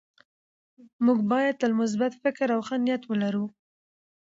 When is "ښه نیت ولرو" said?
2.67-3.45